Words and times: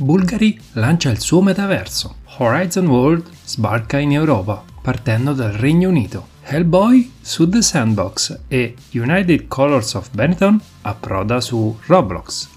Bulgari 0.00 0.56
lancia 0.74 1.10
il 1.10 1.18
suo 1.18 1.42
metaverso. 1.42 2.18
Horizon 2.36 2.86
World 2.86 3.28
sbarca 3.44 3.98
in 3.98 4.12
Europa, 4.12 4.62
partendo 4.80 5.32
dal 5.32 5.50
Regno 5.50 5.88
Unito. 5.88 6.28
Hellboy 6.44 7.14
su 7.20 7.48
The 7.48 7.60
Sandbox 7.60 8.42
e 8.46 8.76
United 8.92 9.48
Colors 9.48 9.94
of 9.94 10.10
Benetton 10.12 10.60
approda 10.82 11.40
su 11.40 11.76
Roblox. 11.86 12.48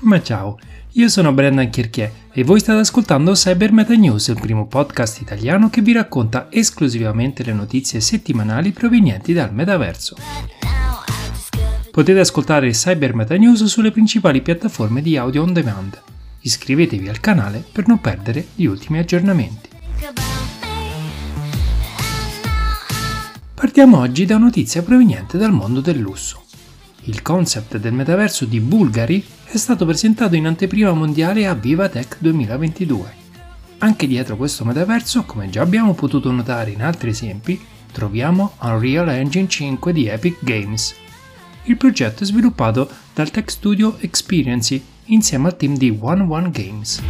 Ma 0.00 0.22
ciao, 0.22 0.58
io 0.92 1.08
sono 1.08 1.32
Brendan 1.32 1.70
Chirchier 1.70 2.12
e 2.30 2.44
voi 2.44 2.60
state 2.60 2.80
ascoltando 2.80 3.32
Cyber 3.32 3.72
Meta 3.72 3.94
News, 3.94 4.28
il 4.28 4.38
primo 4.38 4.66
podcast 4.66 5.22
italiano 5.22 5.70
che 5.70 5.80
vi 5.80 5.92
racconta 5.92 6.48
esclusivamente 6.50 7.42
le 7.42 7.54
notizie 7.54 8.00
settimanali 8.00 8.70
provenienti 8.72 9.32
dal 9.32 9.52
metaverso. 9.54 10.57
Potete 11.98 12.20
ascoltare 12.20 12.70
Cyber 12.70 13.12
Meta 13.12 13.34
News 13.34 13.64
sulle 13.64 13.90
principali 13.90 14.40
piattaforme 14.40 15.02
di 15.02 15.16
audio 15.16 15.42
on 15.42 15.52
demand. 15.52 16.00
Iscrivetevi 16.42 17.08
al 17.08 17.18
canale 17.18 17.64
per 17.72 17.88
non 17.88 18.00
perdere 18.00 18.46
gli 18.54 18.66
ultimi 18.66 19.00
aggiornamenti. 19.00 19.68
Partiamo 23.52 23.98
oggi 23.98 24.26
da 24.26 24.36
notizia 24.36 24.80
proveniente 24.84 25.38
dal 25.38 25.50
mondo 25.50 25.80
del 25.80 25.98
lusso. 25.98 26.44
Il 27.06 27.20
concept 27.20 27.78
del 27.78 27.94
metaverso 27.94 28.44
di 28.44 28.60
Bulgari 28.60 29.26
è 29.46 29.56
stato 29.56 29.84
presentato 29.84 30.36
in 30.36 30.46
anteprima 30.46 30.92
mondiale 30.92 31.48
a 31.48 31.54
VivaTech 31.54 32.18
2022. 32.20 33.12
Anche 33.78 34.06
dietro 34.06 34.36
questo 34.36 34.64
metaverso, 34.64 35.24
come 35.24 35.50
già 35.50 35.62
abbiamo 35.62 35.94
potuto 35.94 36.30
notare 36.30 36.70
in 36.70 36.80
altri 36.80 37.08
esempi, 37.10 37.60
troviamo 37.90 38.52
Unreal 38.60 39.08
Engine 39.08 39.48
5 39.48 39.92
di 39.92 40.06
Epic 40.06 40.36
Games. 40.44 41.06
Il 41.68 41.76
progetto 41.76 42.22
è 42.22 42.26
sviluppato 42.26 42.88
dal 43.12 43.30
tech 43.30 43.50
studio 43.50 43.98
Experiency 43.98 44.82
insieme 45.08 45.48
al 45.48 45.56
team 45.58 45.76
di 45.76 45.94
One 46.00 46.22
One 46.22 46.50
Games. 46.50 47.02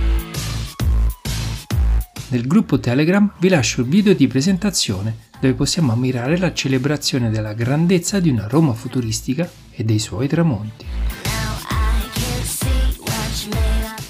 Nel 2.30 2.44
gruppo 2.44 2.80
Telegram 2.80 3.34
vi 3.38 3.50
lascio 3.50 3.82
il 3.82 3.86
video 3.86 4.14
di 4.14 4.27
presentazione 4.27 5.27
dove 5.41 5.55
possiamo 5.55 5.92
ammirare 5.92 6.36
la 6.38 6.52
celebrazione 6.52 7.30
della 7.30 7.52
grandezza 7.52 8.19
di 8.19 8.30
una 8.30 8.48
Roma 8.48 8.72
futuristica 8.72 9.48
e 9.70 9.84
dei 9.84 10.00
suoi 10.00 10.27
tramonti. 10.27 10.86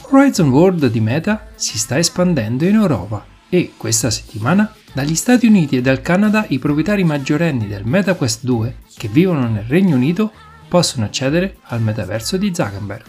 Horizon 0.08 0.48
World 0.48 0.86
di 0.86 1.00
Meta 1.00 1.48
si 1.56 1.76
sta 1.76 1.98
espandendo 1.98 2.64
in 2.64 2.76
Europa 2.76 3.36
e 3.50 3.72
questa 3.76 4.10
settimana 4.10 4.74
dagli 4.92 5.14
Stati 5.14 5.46
Uniti 5.46 5.76
e 5.76 5.80
dal 5.80 6.02
Canada 6.02 6.44
i 6.48 6.58
proprietari 6.58 7.04
maggiorenni 7.04 7.66
del 7.66 7.84
MetaQuest 7.84 8.44
2 8.44 8.76
che 8.96 9.08
vivono 9.08 9.48
nel 9.48 9.64
Regno 9.64 9.96
Unito 9.96 10.32
possono 10.68 11.06
accedere 11.06 11.56
al 11.62 11.80
metaverso 11.80 12.36
di 12.36 12.54
Zuckerberg. 12.54 13.04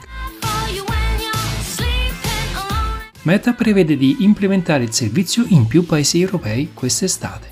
Meta 3.24 3.54
prevede 3.54 3.98
di 3.98 4.18
implementare 4.20 4.84
il 4.84 4.94
servizio 4.94 5.46
in 5.50 5.68
più 5.68 5.86
paesi 5.86 6.22
europei 6.22 6.72
quest'estate. 6.74 7.48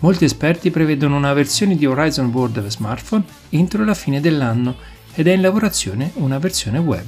Molti 0.00 0.24
esperti 0.24 0.70
prevedono 0.70 1.16
una 1.16 1.32
versione 1.32 1.76
di 1.76 1.86
Horizon 1.86 2.26
World 2.26 2.66
smartphone 2.66 3.24
entro 3.50 3.84
la 3.84 3.94
fine 3.94 4.20
dell'anno 4.20 4.76
ed 5.14 5.28
è 5.28 5.32
in 5.32 5.40
lavorazione 5.40 6.10
una 6.14 6.38
versione 6.38 6.78
web. 6.78 7.06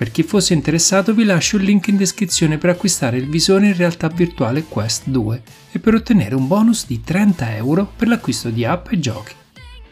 Per 0.00 0.10
chi 0.10 0.22
fosse 0.22 0.54
interessato 0.54 1.12
vi 1.12 1.24
lascio 1.24 1.58
il 1.58 1.64
link 1.64 1.88
in 1.88 1.98
descrizione 1.98 2.56
per 2.56 2.70
acquistare 2.70 3.18
il 3.18 3.28
visore 3.28 3.66
in 3.66 3.76
realtà 3.76 4.08
virtuale 4.08 4.64
Quest 4.64 5.08
2 5.08 5.42
e 5.72 5.78
per 5.78 5.92
ottenere 5.92 6.34
un 6.34 6.46
bonus 6.46 6.86
di 6.86 7.02
30 7.04 7.56
euro 7.56 7.92
per 7.96 8.08
l'acquisto 8.08 8.48
di 8.48 8.64
app 8.64 8.86
e 8.92 8.98
giochi. 8.98 9.34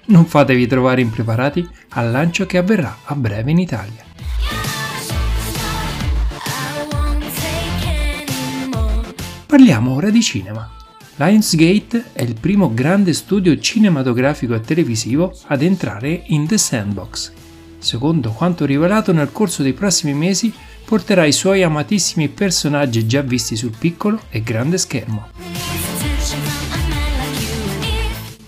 Non 0.06 0.24
fatevi 0.24 0.66
trovare 0.66 1.02
impreparati 1.02 1.68
al 1.90 2.10
lancio 2.10 2.46
che 2.46 2.56
avverrà 2.56 3.00
a 3.04 3.14
breve 3.14 3.50
in 3.50 3.58
Italia. 3.58 4.02
Parliamo 9.44 9.92
ora 9.92 10.08
di 10.08 10.22
cinema. 10.22 10.72
Lionsgate 11.16 12.12
è 12.14 12.22
il 12.22 12.36
primo 12.40 12.72
grande 12.72 13.12
studio 13.12 13.58
cinematografico 13.58 14.54
e 14.54 14.62
televisivo 14.62 15.38
ad 15.48 15.60
entrare 15.60 16.22
in 16.28 16.46
The 16.46 16.56
Sandbox, 16.56 17.32
secondo 17.78 18.30
quanto 18.30 18.64
rivelato 18.64 19.12
nel 19.12 19.32
corso 19.32 19.62
dei 19.62 19.72
prossimi 19.72 20.14
mesi, 20.14 20.52
porterà 20.84 21.24
i 21.24 21.32
suoi 21.32 21.62
amatissimi 21.62 22.28
personaggi 22.28 23.06
già 23.06 23.22
visti 23.22 23.56
sul 23.56 23.74
piccolo 23.78 24.20
e 24.30 24.42
grande 24.42 24.78
schermo. 24.78 25.28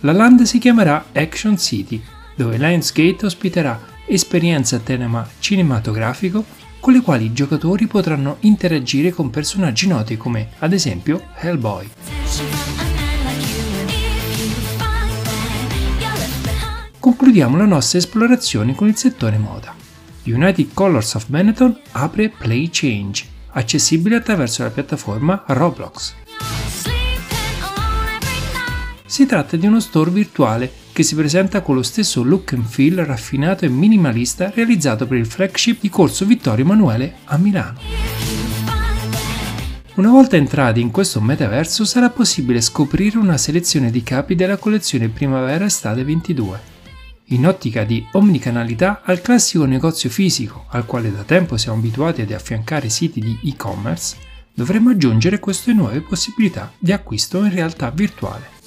La 0.01 0.13
land 0.13 0.43
si 0.43 0.59
chiamerà 0.59 1.07
Action 1.13 1.59
City, 1.59 2.03
dove 2.35 2.57
Lionsgate 2.57 3.27
ospiterà 3.27 3.79
esperienze 4.07 4.77
a 4.77 4.79
tema 4.79 5.29
cinematografico 5.39 6.45
con 6.81 6.95
le 6.95 7.03
quali 7.03 7.27
i 7.27 7.33
giocatori 7.33 7.87
potranno 7.87 8.39
interagire 8.41 9.11
con 9.11 9.29
personaggi 9.29 9.87
noti 9.87 10.17
come 10.17 10.49
ad 10.59 10.73
esempio 10.73 11.23
Hellboy. 11.37 11.89
Concludiamo 17.01 17.57
la 17.57 17.65
nostra 17.65 17.99
esplorazione 17.99 18.75
con 18.75 18.87
il 18.87 18.95
settore 18.95 19.39
moda. 19.39 19.75
United 20.25 20.69
Colors 20.75 21.15
of 21.15 21.29
Benetton 21.29 21.75
apre 21.93 22.29
Play 22.29 22.69
Change, 22.71 23.25
accessibile 23.53 24.17
attraverso 24.17 24.63
la 24.63 24.69
piattaforma 24.69 25.43
Roblox. 25.47 26.15
Si 29.07 29.27
tratta 29.27 29.57
di 29.57 29.67
uno 29.67 29.81
store 29.81 30.11
virtuale 30.11 30.71
che 30.93 31.03
si 31.03 31.15
presenta 31.15 31.63
con 31.63 31.75
lo 31.75 31.83
stesso 31.83 32.23
look 32.23 32.53
and 32.53 32.67
feel 32.67 33.03
raffinato 33.05 33.65
e 33.65 33.69
minimalista 33.69 34.53
realizzato 34.55 35.07
per 35.07 35.17
il 35.17 35.27
flagship 35.27 35.81
di 35.81 35.89
Corso 35.89 36.27
Vittorio 36.27 36.65
Emanuele 36.65 37.15
a 37.25 37.39
Milano. 37.39 37.81
Una 39.95 40.11
volta 40.11 40.37
entrati 40.37 40.81
in 40.81 40.91
questo 40.91 41.21
metaverso 41.21 41.85
sarà 41.85 42.11
possibile 42.11 42.61
scoprire 42.61 43.19
una 43.19 43.39
selezione 43.39 43.91
di 43.91 44.03
capi 44.03 44.35
della 44.35 44.59
collezione 44.59 45.09
Primavera-Estate 45.09 46.05
22 46.05 46.79
in 47.31 47.47
ottica 47.47 47.85
di 47.85 48.05
omnicanalità 48.13 49.03
al 49.05 49.21
classico 49.21 49.65
negozio 49.65 50.11
fisico, 50.11 50.65
al 50.71 50.87
quale 50.87 51.13
da 51.13 51.23
tempo 51.23 51.57
siamo 51.57 51.79
abituati 51.79 52.23
ad 52.23 52.33
affiancare 52.33 52.89
siti 52.89 53.21
di 53.21 53.39
e-commerce, 53.45 54.17
dovremmo 54.53 54.91
aggiungere 54.91 55.39
queste 55.39 55.73
nuove 55.73 56.01
possibilità 56.01 56.73
di 56.79 56.91
acquisto 56.93 57.45
in 57.45 57.53
realtà 57.53 57.91
virtuale. 57.91 58.59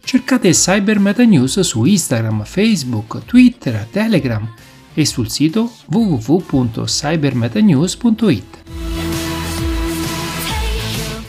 Cercate 0.00 0.50
Cyber 0.50 1.00
Meta 1.00 1.24
News 1.24 1.58
su 1.60 1.84
Instagram, 1.84 2.44
Facebook, 2.44 3.24
Twitter, 3.24 3.88
Telegram 3.90 4.48
e 4.94 5.04
sul 5.04 5.28
sito 5.28 5.72
www.cybermetanews.it. 5.86 8.55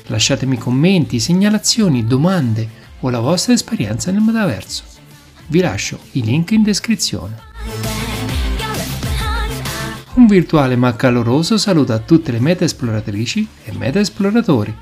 Lasciatemi 0.08 0.58
commenti, 0.58 1.20
segnalazioni, 1.20 2.06
domande 2.06 2.86
o 3.02 3.10
la 3.10 3.20
vostra 3.20 3.54
esperienza 3.54 4.12
nel 4.12 4.22
metaverso. 4.22 4.84
Vi 5.48 5.60
lascio 5.60 6.00
i 6.12 6.24
link 6.24 6.52
in 6.52 6.64
descrizione. 6.64 7.46
Un 10.16 10.26
virtuale 10.26 10.76
ma 10.76 10.96
caloroso 10.96 11.58
saluto 11.58 11.94
a 11.94 12.00
tutte 12.00 12.32
le 12.32 12.40
meta 12.40 12.64
esploratrici 12.64 13.48
e 13.64 13.72
meta 13.74 14.00
esploratori. 14.00 14.76